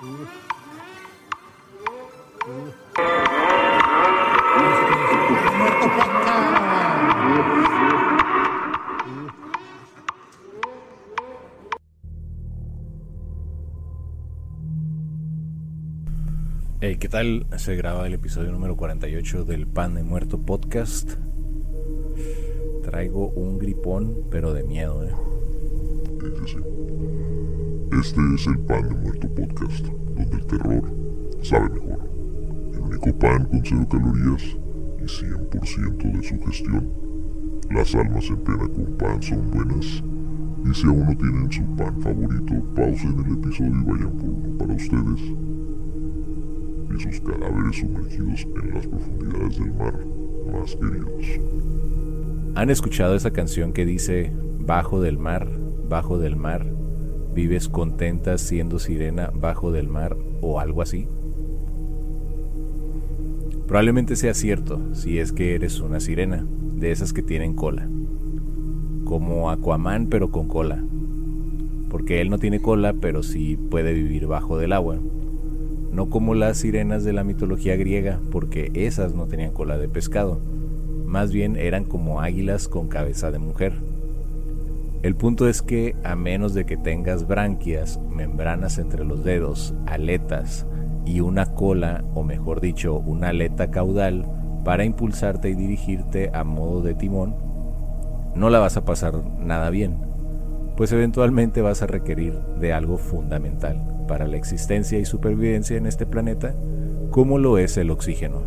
Hey, 0.00 0.06
¿qué 17.00 17.08
tal? 17.08 17.46
Se 17.56 17.74
graba 17.74 18.06
el 18.06 18.14
episodio 18.14 18.52
número 18.52 18.76
48 18.76 19.44
del 19.44 19.66
Pan 19.66 19.96
de 19.96 20.04
Muerto 20.04 20.38
podcast. 20.38 21.14
Traigo 22.84 23.30
un 23.30 23.58
gripón, 23.58 24.28
pero 24.30 24.52
de 24.52 24.62
miedo, 24.62 25.02
¿eh? 25.02 25.12
Este 27.90 28.20
es 28.34 28.46
el 28.46 28.58
Pan 28.60 28.86
de 28.86 28.94
Muerto 28.94 29.28
podcast, 29.34 29.86
donde 29.86 30.36
el 30.36 30.46
terror 30.46 30.82
sabe 31.42 31.70
mejor. 31.70 31.98
El 32.74 32.80
único 32.80 33.18
pan 33.18 33.46
con 33.46 33.62
cero 33.64 33.86
calorías 33.90 34.42
y 34.98 35.04
100% 35.04 36.12
de 36.12 36.22
sugestión. 36.22 36.90
Las 37.70 37.94
almas 37.94 38.28
en 38.28 38.36
pena 38.44 38.68
con 38.68 38.96
pan 38.98 39.22
son 39.22 39.50
buenas. 39.50 40.02
Y 40.64 40.74
si 40.74 40.86
aún 40.86 41.06
no 41.06 41.16
tienen 41.16 41.50
su 41.50 41.64
pan 41.76 42.00
favorito, 42.02 42.54
pausen 42.76 43.24
el 43.24 43.32
episodio 43.32 43.72
y 43.72 43.84
vayan 43.84 44.12
por 44.18 44.28
uno 44.28 44.58
para 44.58 44.74
ustedes 44.74 45.20
y 46.94 47.00
sus 47.00 47.20
cadáveres 47.20 47.76
sumergidos 47.76 48.46
en 48.62 48.74
las 48.74 48.86
profundidades 48.86 49.58
del 49.58 49.72
mar 49.74 49.98
más 50.52 50.76
queridos. 50.76 51.26
¿Han 52.54 52.70
escuchado 52.70 53.14
esa 53.14 53.30
canción 53.30 53.72
que 53.72 53.86
dice, 53.86 54.32
bajo 54.58 55.00
del 55.00 55.18
mar, 55.18 55.48
bajo 55.88 56.18
del 56.18 56.36
mar, 56.36 56.77
vives 57.38 57.68
contenta 57.68 58.36
siendo 58.36 58.80
sirena 58.80 59.30
bajo 59.32 59.70
del 59.70 59.86
mar 59.86 60.16
o 60.40 60.58
algo 60.58 60.82
así? 60.82 61.06
Probablemente 63.68 64.16
sea 64.16 64.34
cierto 64.34 64.92
si 64.92 65.20
es 65.20 65.30
que 65.30 65.54
eres 65.54 65.78
una 65.78 66.00
sirena, 66.00 66.44
de 66.74 66.90
esas 66.90 67.12
que 67.12 67.22
tienen 67.22 67.54
cola. 67.54 67.88
Como 69.04 69.50
Aquaman 69.50 70.08
pero 70.08 70.32
con 70.32 70.48
cola. 70.48 70.84
Porque 71.88 72.20
él 72.20 72.28
no 72.28 72.38
tiene 72.38 72.60
cola 72.60 72.94
pero 73.00 73.22
sí 73.22 73.56
puede 73.56 73.92
vivir 73.92 74.26
bajo 74.26 74.58
del 74.58 74.72
agua 74.72 74.98
no 75.92 76.10
como 76.10 76.34
las 76.34 76.58
sirenas 76.58 77.02
de 77.02 77.12
la 77.12 77.24
mitología 77.24 77.74
griega, 77.76 78.20
porque 78.30 78.70
esas 78.74 79.14
no 79.14 79.26
tenían 79.26 79.52
cola 79.52 79.78
de 79.78 79.88
pescado, 79.88 80.40
más 81.06 81.32
bien 81.32 81.56
eran 81.56 81.84
como 81.84 82.20
águilas 82.20 82.68
con 82.68 82.88
cabeza 82.88 83.30
de 83.30 83.38
mujer. 83.38 83.87
El 85.00 85.14
punto 85.14 85.48
es 85.48 85.62
que 85.62 85.94
a 86.02 86.16
menos 86.16 86.54
de 86.54 86.66
que 86.66 86.76
tengas 86.76 87.28
branquias, 87.28 88.00
membranas 88.10 88.78
entre 88.78 89.04
los 89.04 89.22
dedos, 89.22 89.72
aletas 89.86 90.66
y 91.06 91.20
una 91.20 91.54
cola, 91.54 92.04
o 92.14 92.24
mejor 92.24 92.60
dicho, 92.60 92.98
una 92.98 93.28
aleta 93.28 93.70
caudal, 93.70 94.26
para 94.64 94.84
impulsarte 94.84 95.50
y 95.50 95.54
dirigirte 95.54 96.30
a 96.34 96.42
modo 96.42 96.82
de 96.82 96.94
timón, 96.94 97.36
no 98.34 98.50
la 98.50 98.58
vas 98.58 98.76
a 98.76 98.84
pasar 98.84 99.22
nada 99.38 99.70
bien, 99.70 99.98
pues 100.76 100.90
eventualmente 100.90 101.62
vas 101.62 101.80
a 101.82 101.86
requerir 101.86 102.34
de 102.60 102.72
algo 102.72 102.98
fundamental 102.98 104.04
para 104.08 104.26
la 104.26 104.36
existencia 104.36 104.98
y 104.98 105.04
supervivencia 105.04 105.76
en 105.76 105.86
este 105.86 106.06
planeta, 106.06 106.56
como 107.12 107.38
lo 107.38 107.58
es 107.58 107.76
el 107.76 107.92
oxígeno. 107.92 108.42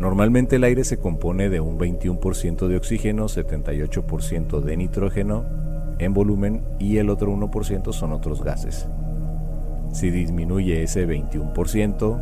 Normalmente 0.00 0.56
el 0.56 0.64
aire 0.64 0.82
se 0.82 0.98
compone 0.98 1.48
de 1.48 1.60
un 1.60 1.78
21% 1.78 2.66
de 2.66 2.76
oxígeno, 2.76 3.26
78% 3.26 4.60
de 4.60 4.76
nitrógeno 4.76 5.65
en 5.98 6.14
volumen 6.14 6.62
y 6.78 6.98
el 6.98 7.10
otro 7.10 7.32
1% 7.32 7.92
son 7.92 8.12
otros 8.12 8.42
gases. 8.42 8.88
Si 9.92 10.10
disminuye 10.10 10.82
ese 10.82 11.06
21%, 11.08 12.20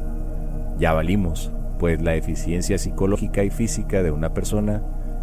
ya 0.78 0.92
valimos, 0.92 1.52
pues 1.78 2.00
la 2.02 2.14
eficiencia 2.14 2.78
psicológica 2.78 3.42
y 3.42 3.50
física 3.50 4.02
de 4.02 4.10
una 4.10 4.32
persona 4.32 4.82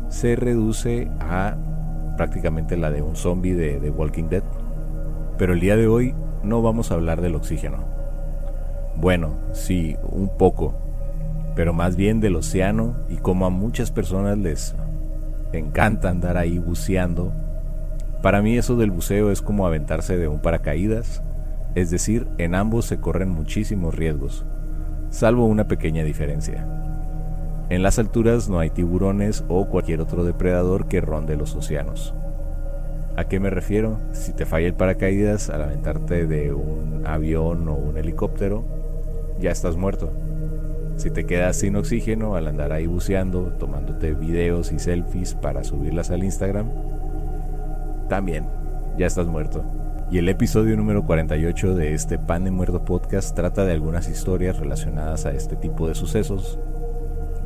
se 0.10 0.36
reduce 0.36 1.10
a 1.20 1.56
prácticamente 2.18 2.78
la 2.78 2.92
de 2.92 3.02
un 3.02 3.16
zombie 3.16 3.56
de, 3.56 3.80
The 3.80 3.90
Walking 3.90 4.30
Dead. 4.30 4.44
Pero 5.38 5.54
el 5.54 5.60
día 5.60 5.76
de 5.76 5.88
hoy 5.88 6.14
no 6.44 6.62
vamos 6.62 6.92
a 6.92 6.96
hablar 6.96 7.22
del 7.22 7.36
oxígeno. 7.36 7.78
Bueno, 8.98 9.36
sí, 9.54 9.96
un 10.04 10.30
poco, 10.38 10.76
pero 11.56 11.74
más 11.74 11.96
bien 11.96 12.20
del 12.20 12.36
océano 12.36 12.98
y 13.10 13.18
como 13.18 13.46
a 13.46 13.50
muchas 13.50 13.92
personas 13.92 14.38
les 14.38 14.76
encanta 15.54 16.10
andar 16.10 16.38
ahí 16.38 16.60
buceando. 16.60 17.34
Para 18.22 18.42
mí 18.42 18.58
eso 18.58 18.76
del 18.76 18.92
buceo 18.92 19.32
es 19.32 19.42
como 19.42 19.66
aventarse 19.66 20.18
de 20.18 20.28
un 20.28 20.42
paracaídas, 20.42 21.24
es 21.74 21.90
decir, 21.90 22.28
en 22.38 22.54
ambos 22.54 22.86
se 22.86 23.00
corren 23.00 23.30
muchísimos 23.30 23.96
riesgos, 23.96 24.46
salvo 25.10 25.46
una 25.46 25.68
pequeña 25.68 26.04
diferencia. 26.04 26.68
En 27.70 27.84
las 27.84 27.98
alturas 27.98 28.50
no 28.50 28.60
hay 28.60 28.70
tiburones 28.70 29.44
o 29.48 29.66
cualquier 29.70 30.02
otro 30.02 30.24
depredador 30.24 30.88
que 30.88 31.02
ronde 31.02 31.38
los 31.38 31.56
océanos. 31.56 32.14
¿A 33.16 33.26
qué 33.26 33.40
me 33.40 33.50
refiero? 33.50 33.98
Si 34.12 34.34
te 34.34 34.46
falla 34.46 34.68
el 34.68 34.74
paracaídas 34.74 35.50
al 35.50 35.64
aventarte 35.64 36.28
de 36.28 36.54
un 36.54 37.04
avión 37.06 37.68
o 37.70 37.76
un 37.76 37.98
helicóptero, 37.98 38.66
ya 39.40 39.52
estás 39.52 39.78
muerto. 39.78 40.12
Si 40.98 41.10
te 41.10 41.26
quedas 41.26 41.56
sin 41.56 41.76
oxígeno 41.76 42.36
al 42.36 42.48
andar 42.48 42.72
ahí 42.72 42.86
buceando, 42.86 43.54
tomándote 43.58 44.14
videos 44.14 44.72
y 44.72 44.80
selfies 44.80 45.34
para 45.34 45.64
subirlas 45.64 46.12
al 46.12 46.24
Instagram, 46.24 46.70
también 48.12 48.46
ya 48.98 49.08
estás 49.08 49.28
muerto. 49.28 49.64
Y 50.12 50.18
el 50.18 50.28
episodio 50.28 50.76
número 50.76 51.06
48 51.06 51.76
de 51.76 51.94
este 51.94 52.20
Pan 52.20 52.44
de 52.44 52.52
Muerto 52.52 52.84
podcast 52.84 53.34
trata 53.34 53.64
de 53.64 53.72
algunas 53.72 54.10
historias 54.10 54.60
relacionadas 54.60 55.26
a 55.26 55.32
este 55.32 55.56
tipo 55.56 55.88
de 55.88 55.96
sucesos. 55.96 56.60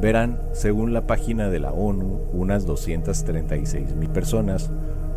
Verán, 0.02 0.40
según 0.54 0.92
la 0.92 1.06
página 1.06 1.52
de 1.52 1.60
la 1.60 1.72
ONU, 1.72 2.20
unas 2.34 2.66
236 2.66 3.96
mil 3.96 4.10
personas 4.10 4.72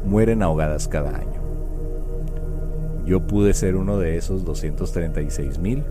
mueren 0.05 0.43
ahogadas 0.43 0.87
cada 0.87 1.17
año. 1.17 1.41
Yo 3.07 3.27
pude 3.27 3.55
ser 3.55 3.77
uno 3.77 3.99
de 3.99 4.19
esos 4.19 4.45
236 4.45 5.59
mil. 5.61 5.83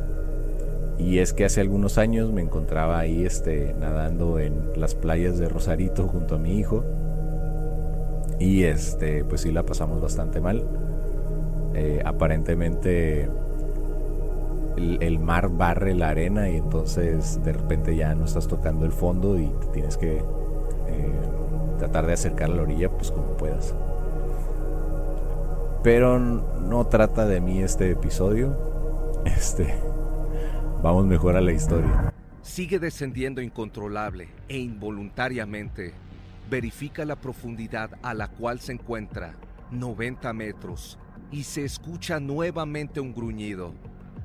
Y 0.99 1.17
es 1.17 1.33
que 1.33 1.45
hace 1.45 1.61
algunos 1.61 1.97
años 1.97 2.31
me 2.31 2.43
encontraba 2.43 2.99
ahí 2.99 3.25
este, 3.25 3.73
nadando 3.79 4.37
en 4.37 4.53
las 4.75 4.93
playas 4.93 5.39
de 5.39 5.49
Rosarito 5.49 6.07
junto 6.07 6.35
a 6.35 6.37
mi 6.37 6.59
hijo. 6.59 6.85
Y 8.39 8.63
este, 8.63 9.23
pues 9.23 9.41
sí 9.41 9.51
la 9.51 9.63
pasamos 9.63 10.01
bastante 10.01 10.39
mal. 10.39 10.65
Eh, 11.73 12.01
aparentemente 12.05 13.29
el, 14.77 15.19
mar 15.19 15.49
barre 15.49 15.95
la 15.95 16.09
arena 16.09 16.49
y 16.49 16.57
entonces 16.57 17.43
de 17.43 17.53
repente 17.53 17.95
ya 17.95 18.13
no 18.15 18.25
estás 18.25 18.47
tocando 18.47 18.85
el 18.85 18.91
fondo 18.91 19.39
y 19.39 19.51
tienes 19.73 19.97
que 19.97 20.17
eh, 20.17 20.23
tratar 21.79 22.05
de 22.05 22.13
acercar 22.13 22.51
a 22.51 22.55
la 22.55 22.61
orilla 22.61 22.89
pues 22.89 23.11
como 23.11 23.37
puedas. 23.37 23.75
Pero 25.83 26.19
no 26.19 26.85
trata 26.87 27.25
de 27.25 27.41
mí 27.41 27.61
este 27.61 27.91
episodio. 27.91 28.65
Este. 29.25 29.73
Vamos 30.81 31.05
mejor 31.05 31.35
a 31.35 31.41
la 31.41 31.51
historia. 31.51 32.13
Sigue 32.41 32.79
descendiendo 32.79 33.41
incontrolable 33.41 34.29
e 34.47 34.57
involuntariamente. 34.57 35.93
Verifica 36.49 37.03
la 37.03 37.17
profundidad 37.17 37.91
a 38.01 38.13
la 38.13 38.29
cual 38.29 38.61
se 38.61 38.71
encuentra, 38.71 39.33
90 39.71 40.31
metros, 40.31 40.97
y 41.29 41.43
se 41.43 41.65
escucha 41.65 42.21
nuevamente 42.21 43.01
un 43.01 43.13
gruñido, 43.13 43.73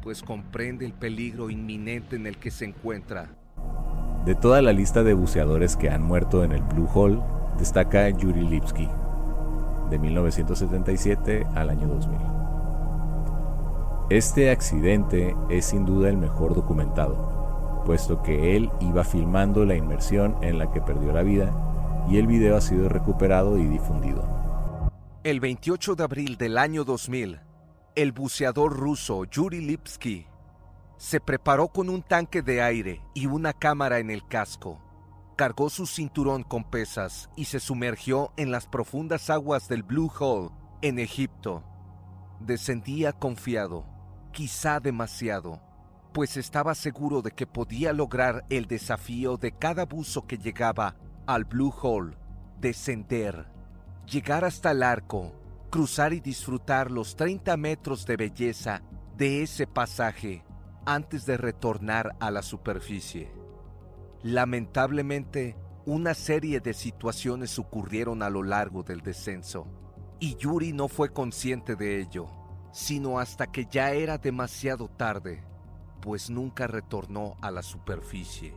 pues 0.03 0.23
comprende 0.23 0.87
el 0.87 0.93
peligro 0.93 1.51
inminente 1.51 2.15
en 2.15 2.29
el 2.29 2.37
que 2.37 2.53
se 2.53 2.65
encuentra. 2.65 3.35
De 4.25 4.37
toda 4.37 4.63
la 4.63 4.73
lista 4.73 5.03
de 5.03 5.15
buceadores 5.15 5.77
que 5.77 5.91
han 5.91 6.05
muerto 6.05 6.45
en 6.45 6.53
el 6.53 6.63
Blue 6.63 6.89
Hole, 6.95 7.19
destaca 7.59 8.09
Yuri 8.09 8.47
Lipsky, 8.47 8.89
de 9.91 9.99
1977 9.99 11.45
al 11.57 11.71
año 11.71 11.89
2000. 11.89 12.19
Este 14.11 14.53
accidente 14.53 15.35
es 15.51 15.65
sin 15.65 15.85
duda 15.85 16.09
el 16.09 16.19
mejor 16.19 16.55
documentado, 16.55 17.83
puesto 17.85 18.23
que 18.23 18.57
él 18.57 18.71
iba 18.79 19.03
filmando 19.03 19.65
la 19.65 19.75
inmersión 19.75 20.37
en 20.41 20.59
la 20.59 20.71
que 20.71 20.81
perdió 20.81 21.13
la 21.13 21.25
vida 21.25 21.53
y 22.09 22.19
el 22.19 22.27
video 22.27 22.57
ha 22.57 22.61
sido 22.61 22.89
recuperado 22.89 23.59
y 23.59 23.67
difundido. 23.67 24.91
El 25.25 25.41
28 25.41 25.95
de 25.95 26.05
abril 26.05 26.37
del 26.37 26.59
año 26.59 26.85
2000, 26.85 27.41
el 27.95 28.13
buceador 28.13 28.77
ruso 28.77 29.25
Yuri 29.25 29.61
Lipsky 29.61 30.27
se 30.97 31.21
preparó 31.21 31.69
con 31.69 31.89
un 31.89 32.03
tanque 32.03 32.43
de 32.43 32.63
aire 32.63 33.01
y 33.15 33.27
una 33.27 33.53
cámara 33.53 33.99
en 33.99 34.11
el 34.11 34.27
casco 34.27 34.81
cargó 35.37 35.71
su 35.71 35.87
cinturón 35.87 36.43
con 36.43 36.65
pesas 36.65 37.29
y 37.37 37.47
se 37.47 37.59
sumergió 37.59 38.33
en 38.37 38.51
las 38.51 38.67
profundas 38.67 39.31
aguas 39.31 39.69
del 39.69 39.83
Blue 39.83 40.13
Hole, 40.19 40.51
en 40.83 40.99
Egipto. 40.99 41.65
Descendía 42.41 43.13
confiado, 43.13 43.87
quizá 44.33 44.79
demasiado, 44.79 45.61
pues 46.13 46.37
estaba 46.37 46.75
seguro 46.75 47.23
de 47.23 47.33
que 47.33 47.47
podía 47.47 47.93
lograr 47.93 48.45
el 48.51 48.67
desafío 48.67 49.37
de 49.37 49.53
cada 49.53 49.85
buzo 49.85 50.27
que 50.27 50.39
llegaba 50.39 50.97
al 51.27 51.45
Blue 51.45 51.73
Hole, 51.83 52.17
descender, 52.61 53.47
llegar 54.07 54.45
hasta 54.45 54.71
el 54.73 54.83
arco, 54.83 55.33
cruzar 55.71 56.13
y 56.13 56.21
disfrutar 56.21 56.91
los 56.91 57.17
30 57.17 57.57
metros 57.57 58.07
de 58.07 58.17
belleza 58.17 58.83
de 59.17 59.43
ese 59.43 59.67
pasaje 59.67 60.45
antes 60.85 61.27
de 61.27 61.37
retornar 61.37 62.17
a 62.21 62.31
la 62.31 62.43
superficie. 62.43 63.33
Lamentablemente, 64.23 65.57
una 65.85 66.15
serie 66.15 66.61
de 66.61 66.75
situaciones 66.75 67.59
ocurrieron 67.59 68.23
a 68.23 68.31
lo 68.31 68.43
largo 68.43 68.83
del 68.83 69.01
descenso, 69.01 69.67
y 70.21 70.37
Yuri 70.37 70.73
no 70.73 70.87
fue 70.87 71.13
consciente 71.13 71.75
de 71.75 72.01
ello, 72.01 72.29
sino 72.73 73.19
hasta 73.19 73.49
que 73.49 73.67
ya 73.67 73.93
era 73.93 74.19
demasiado 74.19 74.89
tarde, 74.89 75.43
pues 76.01 76.31
nunca 76.31 76.67
retornó 76.67 77.37
a 77.41 77.51
la 77.51 77.63
superficie. 77.63 78.55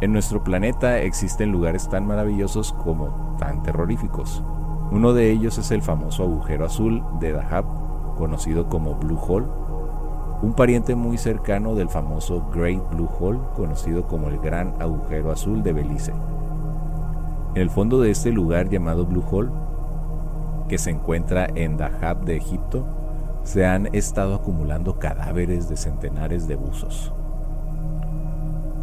En 0.00 0.12
nuestro 0.12 0.42
planeta 0.42 0.98
existen 1.00 1.52
lugares 1.52 1.90
tan 1.90 2.06
maravillosos 2.06 2.72
como 2.72 3.36
tan 3.38 3.62
terroríficos. 3.62 4.42
Uno 4.90 5.12
de 5.12 5.30
ellos 5.30 5.58
es 5.58 5.70
el 5.72 5.82
famoso 5.82 6.22
agujero 6.22 6.64
azul 6.64 7.04
de 7.20 7.32
Dahab, 7.32 7.66
conocido 8.16 8.70
como 8.70 8.94
Blue 8.94 9.20
Hole, 9.20 9.46
un 10.40 10.54
pariente 10.54 10.94
muy 10.94 11.18
cercano 11.18 11.74
del 11.74 11.90
famoso 11.90 12.48
Great 12.50 12.82
Blue 12.94 13.10
Hole, 13.20 13.40
conocido 13.54 14.06
como 14.06 14.28
el 14.28 14.38
Gran 14.38 14.74
Agujero 14.80 15.32
Azul 15.32 15.62
de 15.62 15.74
Belice. 15.74 16.14
En 17.54 17.60
el 17.60 17.68
fondo 17.68 18.00
de 18.00 18.10
este 18.10 18.32
lugar 18.32 18.70
llamado 18.70 19.04
Blue 19.04 19.24
Hole, 19.30 19.50
que 20.66 20.78
se 20.78 20.88
encuentra 20.88 21.46
en 21.54 21.76
Dahab 21.76 22.24
de 22.24 22.38
Egipto, 22.38 22.86
se 23.42 23.66
han 23.66 23.94
estado 23.94 24.34
acumulando 24.34 24.98
cadáveres 24.98 25.68
de 25.68 25.76
centenares 25.76 26.48
de 26.48 26.56
buzos. 26.56 27.12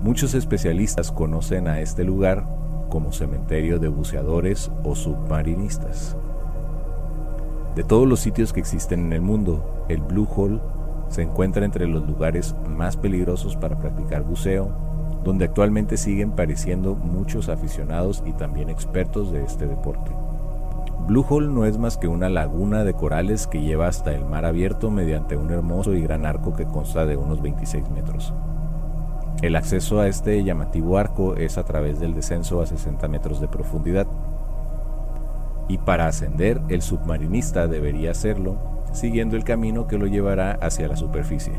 Muchos 0.07 0.36
especialistas 0.36 1.12
conocen 1.12 1.68
a 1.68 1.81
este 1.81 2.06
lugar 2.06 2.48
como 2.88 3.12
cementerio 3.12 3.77
de 3.77 3.89
buceadores 3.89 4.71
o 4.86 4.95
submarinistas. 4.95 6.15
De 7.75 7.83
todos 7.83 8.07
los 8.07 8.21
sitios 8.21 8.54
que 8.54 8.62
existen 8.62 9.07
en 9.07 9.12
el 9.12 9.19
mundo, 9.19 9.86
el 9.89 10.00
Blue 10.00 10.25
Hole 10.33 10.62
se 11.09 11.24
encuentra 11.24 11.65
entre 11.65 11.88
los 11.88 12.07
lugares 12.07 12.56
más 12.69 12.95
peligrosos 12.95 13.57
para 13.57 13.77
practicar 13.77 14.24
buceo, 14.24 14.71
donde 15.25 15.44
actualmente 15.44 15.98
siguen 15.98 16.31
pareciendo 16.31 16.95
muchos 16.95 17.50
aficionados 17.50 18.24
y 18.25 18.31
también 18.31 18.69
expertos 18.69 19.33
de 19.33 19.44
este 19.44 19.68
deporte. 19.68 20.15
Blue 21.06 21.25
Hole 21.27 21.50
no 21.50 21.65
es 21.65 21.77
más 21.77 21.98
que 21.98 22.07
una 22.07 22.30
laguna 22.30 22.86
de 22.86 22.94
corales 22.94 23.45
que 23.45 23.60
lleva 23.60 23.89
hasta 23.89 24.13
el 24.13 24.24
mar 24.24 24.45
abierto 24.45 24.89
mediante 24.89 25.36
un 25.36 25.51
hermoso 25.51 25.94
y 25.94 26.01
gran 26.01 26.25
arco 26.25 26.53
que 26.53 26.65
consta 26.65 27.06
de 27.06 27.18
unos 27.18 27.42
26 27.42 27.89
metros. 27.89 28.33
El 29.42 29.56
acceso 29.56 30.00
a 30.00 30.07
este 30.07 30.44
llamativo 30.44 30.98
arco 30.98 31.36
es 31.36 31.60
a 31.60 31.63
través 31.63 32.00
del 32.00 32.16
descenso 32.16 32.60
a 32.60 32.66
60 32.66 33.07
metros 33.07 33.39
de 33.39 33.48
profundidad. 33.48 34.07
Y 35.68 35.78
para 35.78 36.07
ascender, 36.07 36.60
el 36.69 36.81
submarinista 36.81 37.68
debería 37.68 38.12
hacerlo 38.12 38.57
siguiendo 38.94 39.36
el 39.36 39.44
camino 39.44 39.86
que 39.86 40.00
lo 40.00 40.07
llevará 40.07 40.54
hacia 40.54 40.88
la 40.88 40.95
superficie. 40.95 41.54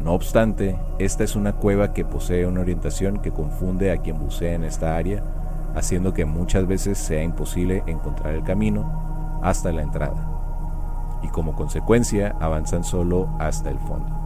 No 0.00 0.14
obstante, 0.14 0.78
esta 0.98 1.24
es 1.24 1.36
una 1.36 1.52
cueva 1.52 1.92
que 1.92 2.06
posee 2.06 2.46
una 2.46 2.62
orientación 2.62 3.18
que 3.18 3.32
confunde 3.32 3.92
a 3.92 3.98
quien 3.98 4.18
bucea 4.18 4.54
en 4.54 4.64
esta 4.64 4.96
área, 4.96 5.22
haciendo 5.74 6.14
que 6.14 6.24
muchas 6.24 6.66
veces 6.66 6.96
sea 6.96 7.22
imposible 7.22 7.82
encontrar 7.86 8.34
el 8.34 8.44
camino 8.44 9.40
hasta 9.42 9.72
la 9.72 9.82
entrada. 9.82 10.26
Y 11.22 11.28
como 11.28 11.54
consecuencia 11.54 12.34
avanzan 12.40 12.82
solo 12.82 13.28
hasta 13.38 13.68
el 13.68 13.78
fondo. 13.78 14.19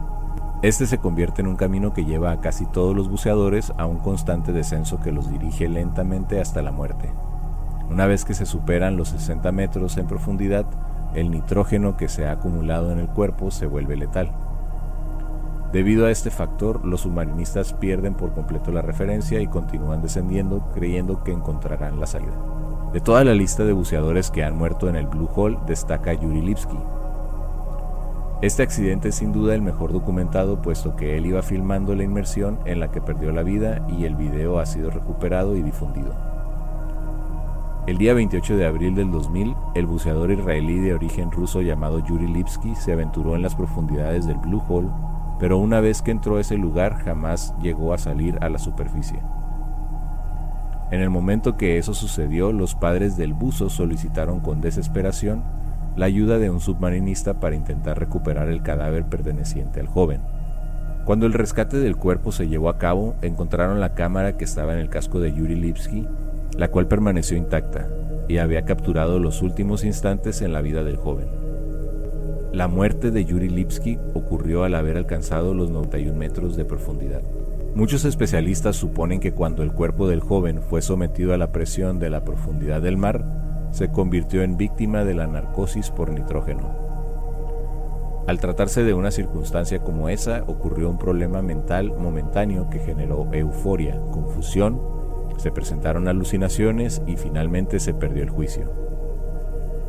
Este 0.65 0.87
se 0.87 0.97
convierte 0.97 1.43
en 1.43 1.47
un 1.47 1.57
camino 1.57 1.93
que 1.93 2.05
lleva 2.05 2.31
a 2.31 2.41
casi 2.41 2.65
todos 2.65 2.95
los 2.95 3.07
buceadores 3.07 3.71
a 3.77 3.85
un 3.85 3.99
constante 3.99 4.51
descenso 4.51 4.99
que 4.99 5.11
los 5.11 5.29
dirige 5.29 5.69
lentamente 5.69 6.41
hasta 6.41 6.63
la 6.63 6.71
muerte. 6.71 7.13
Una 7.87 8.07
vez 8.07 8.25
que 8.25 8.33
se 8.33 8.47
superan 8.47 8.97
los 8.97 9.09
60 9.09 9.51
metros 9.51 9.95
en 9.97 10.07
profundidad, 10.07 10.65
el 11.13 11.29
nitrógeno 11.29 11.97
que 11.97 12.07
se 12.07 12.25
ha 12.25 12.31
acumulado 12.31 12.91
en 12.91 12.97
el 12.97 13.07
cuerpo 13.09 13.51
se 13.51 13.67
vuelve 13.67 13.95
letal. 13.95 14.31
Debido 15.71 16.07
a 16.07 16.09
este 16.09 16.31
factor, 16.31 16.83
los 16.83 17.01
submarinistas 17.01 17.73
pierden 17.73 18.15
por 18.15 18.33
completo 18.33 18.71
la 18.71 18.81
referencia 18.81 19.39
y 19.41 19.45
continúan 19.45 20.01
descendiendo 20.01 20.71
creyendo 20.73 21.23
que 21.23 21.31
encontrarán 21.31 21.99
la 21.99 22.07
salida. 22.07 22.41
De 22.91 23.01
toda 23.01 23.23
la 23.23 23.35
lista 23.35 23.65
de 23.65 23.73
buceadores 23.73 24.31
que 24.31 24.43
han 24.43 24.57
muerto 24.57 24.89
en 24.89 24.95
el 24.95 25.05
Blue 25.05 25.29
Hole 25.35 25.59
destaca 25.67 26.11
Yuri 26.11 26.41
Lipsky, 26.41 26.79
este 28.41 28.63
accidente 28.63 29.09
es 29.09 29.15
sin 29.15 29.31
duda 29.31 29.55
el 29.55 29.61
mejor 29.61 29.93
documentado 29.93 30.61
puesto 30.61 30.95
que 30.97 31.17
él 31.17 31.25
iba 31.25 31.41
filmando 31.41 31.95
la 31.95 32.03
inmersión 32.03 32.59
en 32.65 32.81
la 32.81 32.91
que 32.91 32.99
perdió 32.99 33.31
la 33.31 33.43
vida 33.43 33.85
y 33.87 34.03
el 34.03 34.15
video 34.15 34.59
ha 34.59 34.65
sido 34.65 34.89
recuperado 34.89 35.55
y 35.55 35.61
difundido. 35.61 36.13
El 37.87 37.97
día 37.97 38.13
28 38.13 38.57
de 38.57 38.65
abril 38.65 38.93
del 38.95 39.09
2000, 39.09 39.55
el 39.75 39.85
buceador 39.85 40.31
israelí 40.31 40.79
de 40.79 40.93
origen 40.93 41.31
ruso 41.31 41.61
llamado 41.61 41.99
Yuri 41.99 42.27
Lipsky 42.27 42.75
se 42.75 42.91
aventuró 42.91 43.35
en 43.35 43.41
las 43.41 43.55
profundidades 43.55 44.25
del 44.27 44.37
Blue 44.37 44.63
Hole, 44.67 44.89
pero 45.39 45.57
una 45.57 45.79
vez 45.79 46.01
que 46.01 46.11
entró 46.11 46.35
a 46.35 46.41
ese 46.41 46.57
lugar 46.57 46.95
jamás 46.95 47.55
llegó 47.61 47.93
a 47.93 47.97
salir 47.97 48.37
a 48.41 48.49
la 48.49 48.59
superficie. 48.59 49.21
En 50.91 51.01
el 51.01 51.09
momento 51.09 51.57
que 51.57 51.77
eso 51.77 51.93
sucedió, 51.93 52.51
los 52.51 52.75
padres 52.75 53.17
del 53.17 53.33
buzo 53.33 53.69
solicitaron 53.69 54.39
con 54.39 54.61
desesperación 54.61 55.43
la 55.95 56.05
ayuda 56.05 56.37
de 56.39 56.49
un 56.49 56.59
submarinista 56.59 57.39
para 57.39 57.55
intentar 57.55 57.99
recuperar 57.99 58.49
el 58.49 58.61
cadáver 58.61 59.05
perteneciente 59.05 59.79
al 59.79 59.87
joven. 59.87 60.21
Cuando 61.05 61.25
el 61.25 61.33
rescate 61.33 61.77
del 61.77 61.95
cuerpo 61.95 62.31
se 62.31 62.47
llevó 62.47 62.69
a 62.69 62.77
cabo, 62.77 63.15
encontraron 63.21 63.79
la 63.79 63.93
cámara 63.93 64.37
que 64.37 64.43
estaba 64.43 64.73
en 64.73 64.79
el 64.79 64.89
casco 64.89 65.19
de 65.19 65.33
Yuri 65.33 65.55
Lipsky, 65.55 66.07
la 66.57 66.69
cual 66.69 66.87
permaneció 66.87 67.37
intacta 67.37 67.87
y 68.27 68.39
había 68.39 68.65
capturado 68.65 69.19
los 69.19 69.41
últimos 69.41 69.83
instantes 69.83 70.41
en 70.41 70.51
la 70.51 70.61
vida 70.61 70.83
del 70.83 70.97
joven. 70.97 71.27
La 72.51 72.67
muerte 72.67 73.11
de 73.11 73.25
Yuri 73.25 73.49
Lipsky 73.49 73.99
ocurrió 74.13 74.63
al 74.63 74.75
haber 74.75 74.97
alcanzado 74.97 75.53
los 75.53 75.69
91 75.69 76.17
metros 76.17 76.55
de 76.55 76.65
profundidad. 76.65 77.21
Muchos 77.75 78.05
especialistas 78.05 78.77
suponen 78.77 79.19
que 79.19 79.33
cuando 79.33 79.61
el 79.61 79.73
cuerpo 79.73 80.07
del 80.07 80.21
joven 80.21 80.61
fue 80.61 80.81
sometido 80.81 81.33
a 81.33 81.37
la 81.37 81.51
presión 81.51 81.99
de 81.99 82.09
la 82.09 82.23
profundidad 82.23 82.81
del 82.81 82.95
mar, 82.95 83.25
se 83.75 83.89
convirtió 83.89 84.41
en 84.41 84.55
víctima 84.55 85.03
de 85.03 85.13
la 85.13 85.27
narcosis 85.27 85.91
por 85.91 86.09
nitrógeno. 86.09 86.73
Al 88.25 88.39
tratarse 88.39 88.85
de 88.85 88.93
una 88.93 89.11
circunstancia 89.11 89.79
como 89.79 90.07
esa, 90.07 90.43
ocurrió 90.47 90.89
un 90.89 90.97
problema 90.97 91.41
mental 91.41 91.91
momentáneo 91.91 92.69
que 92.69 92.79
generó 92.79 93.27
euforia, 93.33 93.99
confusión, 94.11 94.81
se 95.35 95.51
presentaron 95.51 96.07
alucinaciones 96.07 97.01
y 97.05 97.17
finalmente 97.17 97.81
se 97.81 97.93
perdió 97.93 98.23
el 98.23 98.29
juicio. 98.29 98.71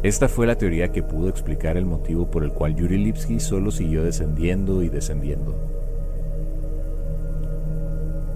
Esta 0.02 0.28
fue 0.28 0.48
la 0.48 0.58
teoría 0.58 0.90
que 0.90 1.04
pudo 1.04 1.28
explicar 1.28 1.76
el 1.76 1.86
motivo 1.86 2.28
por 2.28 2.42
el 2.42 2.52
cual 2.52 2.74
Yuri 2.74 2.98
Lipsky 2.98 3.38
solo 3.38 3.70
siguió 3.70 4.02
descendiendo 4.02 4.82
y 4.82 4.88
descendiendo. 4.88 5.75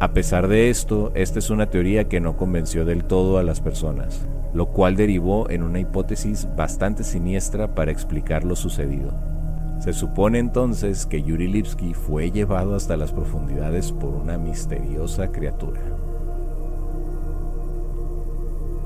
A 0.00 0.12
pesar 0.12 0.48
de 0.48 0.70
esto, 0.70 1.12
esta 1.14 1.38
es 1.38 1.50
una 1.50 1.66
teoría 1.66 2.08
que 2.08 2.20
no 2.20 2.36
convenció 2.36 2.84
del 2.84 3.04
todo 3.04 3.38
a 3.38 3.42
las 3.42 3.60
personas 3.60 4.26
lo 4.52 4.66
cual 4.66 4.96
derivó 4.96 5.48
en 5.50 5.62
una 5.62 5.80
hipótesis 5.80 6.48
bastante 6.56 7.04
siniestra 7.04 7.74
para 7.74 7.92
explicar 7.92 8.44
lo 8.44 8.56
sucedido. 8.56 9.12
Se 9.78 9.92
supone 9.92 10.38
entonces 10.38 11.06
que 11.06 11.22
Yuri 11.22 11.48
Lipsky 11.48 11.94
fue 11.94 12.30
llevado 12.30 12.74
hasta 12.74 12.96
las 12.96 13.12
profundidades 13.12 13.92
por 13.92 14.10
una 14.10 14.36
misteriosa 14.36 15.28
criatura. 15.28 15.80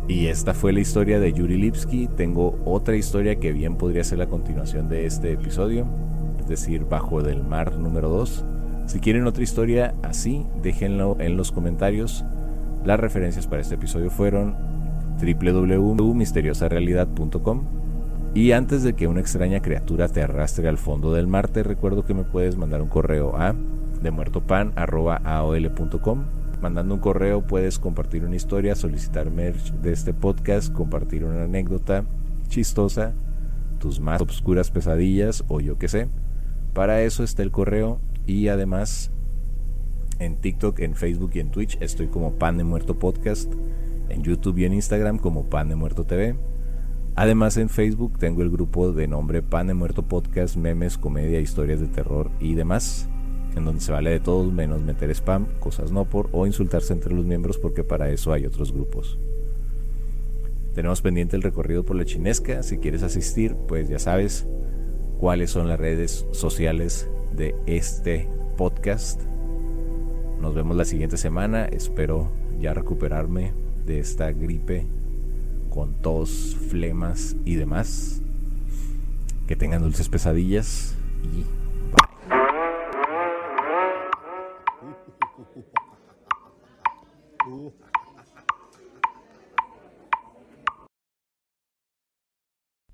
Y 0.07 0.27
esta 0.27 0.53
fue 0.53 0.73
la 0.73 0.81
historia 0.81 1.19
de 1.19 1.33
Yuri 1.33 1.57
Lipsky. 1.57 2.09
Tengo 2.09 2.59
otra 2.65 2.95
historia 2.95 3.37
que 3.37 3.53
bien 3.53 3.77
podría 3.77 4.05
ser 4.05 4.19
la 4.19 4.27
continuación 4.27 4.89
de 4.89 5.07
este 5.07 5.33
episodio, 5.33 5.87
es 6.39 6.47
decir, 6.47 6.85
Bajo 6.85 7.23
del 7.23 7.43
Mar 7.43 7.77
número 7.79 8.11
2. 8.11 8.45
Si 8.87 9.01
quieren 9.01 9.27
otra 9.27 9.43
historia 9.43 9.95
así, 10.03 10.47
déjenlo 10.63 11.17
en 11.19 11.37
los 11.37 11.51
comentarios. 11.53 12.25
Las 12.85 13.01
referencias 13.01 13.47
para 13.47 13.63
este 13.63 13.77
episodio 13.77 14.11
fueron 14.11 14.57
www.misteriosarealidad.com. 15.19 17.63
Y 18.35 18.53
antes 18.53 18.83
de 18.83 18.93
que 18.95 19.07
una 19.07 19.21
extraña 19.21 19.63
criatura 19.63 20.09
te 20.09 20.21
arrastre 20.23 20.69
al 20.69 20.77
fondo 20.77 21.15
del 21.15 21.29
mar, 21.29 21.49
te 21.49 21.63
recuerdo 21.63 22.05
que 22.05 22.15
me 22.15 22.25
puedes 22.25 22.57
mandar 22.57 22.83
un 22.83 22.89
correo 22.89 23.37
a 23.37 23.55
demuertopan.aol.com. 24.03 26.25
Mandando 26.61 26.95
un 26.95 27.01
correo 27.01 27.47
puedes 27.47 27.79
compartir 27.79 28.25
una 28.25 28.35
historia, 28.37 28.75
solicitar 28.75 29.31
merch 29.31 29.73
de 29.75 29.93
este 29.93 30.13
podcast, 30.13 30.73
compartir 30.73 31.25
una 31.25 31.45
anécdota 31.45 32.05
chistosa, 32.49 33.13
tus 33.79 34.01
más 34.01 34.21
obscuras 34.21 34.71
pesadillas 34.71 35.45
o 35.49 35.61
yo 35.61 35.79
que 35.79 35.89
sé. 35.89 36.09
Para 36.73 37.03
eso 37.03 37.23
está 37.23 37.43
el 37.43 37.51
correo 37.51 38.01
y 38.27 38.49
además 38.49 39.11
en 40.19 40.37
TikTok, 40.37 40.81
en 40.81 40.95
Facebook 40.95 41.33
y 41.35 41.41
en 41.41 41.51
Twitch 41.51 41.77
estoy 41.81 42.09
como 42.09 42.35
Pan 42.39 42.57
de 42.57 42.65
Muerto 42.65 42.99
Podcast 42.99 43.53
en 44.09 44.23
YouTube 44.23 44.59
y 44.59 44.65
en 44.65 44.75
Instagram 44.75 45.19
como 45.19 45.49
Pan 45.49 45.69
de 45.69 45.77
Muerto 45.77 46.05
TV. 46.05 46.37
Además 47.17 47.57
en 47.57 47.69
Facebook 47.69 48.19
tengo 48.19 48.43
el 48.43 48.51
grupo 48.51 48.93
de 48.93 49.07
nombre 49.07 49.43
Pan 49.43 49.69
de 49.69 49.75
Muerto 49.75 50.03
Podcast, 50.03 50.57
memes, 50.57 50.99
comedia, 50.99 51.41
historias 51.41 51.81
de 51.81 51.87
terror 51.87 52.31
y 52.41 52.55
demás, 52.55 53.09
en 53.57 53.65
donde 53.65 53.81
se 53.81 53.93
vale 53.93 54.11
de 54.11 54.21
todos 54.21 54.53
menos 54.53 54.83
meter 54.83 55.11
spam, 55.11 55.47
cosas 55.61 55.93
no 55.93 56.05
por 56.07 56.29
o 56.33 56.47
insultarse 56.47 56.93
entre 56.93 57.15
los 57.15 57.25
miembros 57.25 57.59
porque 57.59 57.85
para 57.85 58.11
eso 58.11 58.33
hay 58.33 58.47
otros 58.47 58.73
grupos. 58.73 59.19
Tenemos 60.75 61.03
pendiente 61.03 61.37
el 61.37 61.43
recorrido 61.43 61.85
por 61.85 61.95
la 61.95 62.05
chinesca, 62.05 62.63
si 62.65 62.79
quieres 62.79 63.05
asistir 63.05 63.55
pues 63.69 63.89
ya 63.89 64.01
sabes 64.01 64.49
cuáles 65.19 65.51
son 65.51 65.69
las 65.69 65.79
redes 65.79 66.27
sociales 66.33 67.09
de 67.37 67.55
este 67.67 68.29
podcast. 68.57 69.21
Nos 70.41 70.55
vemos 70.55 70.77
la 70.77 70.85
siguiente 70.85 71.17
semana. 71.17 71.65
Espero 71.67 72.31
ya 72.61 72.75
recuperarme 72.75 73.53
de 73.85 73.99
esta 73.99 74.33
gripe 74.33 74.87
con 75.71 76.01
tos, 76.01 76.57
flemas 76.69 77.37
y 77.45 77.57
demás. 77.57 78.23
Que 79.47 79.57
tengan 79.57 79.83
dulces 79.83 80.09
pesadillas 80.09 80.97
y 81.23 81.45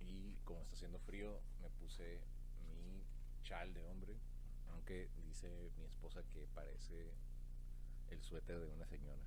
Y 0.00 0.34
como 0.44 0.60
está 0.62 0.74
haciendo 0.74 0.98
frío, 1.00 1.40
me 1.60 1.68
puse 1.70 2.20
mi 2.66 3.04
chal 3.42 3.72
de 3.72 3.84
hombre, 3.84 3.99
dice 4.92 5.70
mi 5.76 5.84
esposa 5.84 6.22
que 6.24 6.46
parece 6.54 7.12
el 8.08 8.22
suéter 8.22 8.58
de 8.58 8.66
una 8.66 8.86
señora. 8.86 9.22